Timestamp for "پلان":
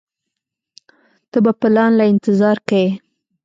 1.61-1.91